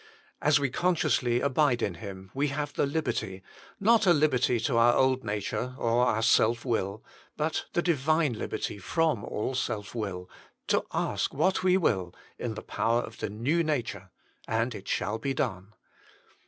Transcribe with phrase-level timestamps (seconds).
[0.41, 3.43] As we consciously abide in Him we have the liberty,
[3.79, 7.03] not a liberty to our old nature or our self will,
[7.37, 10.27] but the Divine liberty from all self will,
[10.69, 14.09] to ask what we will, in the power of the new nature,
[14.47, 15.75] and it shall be done.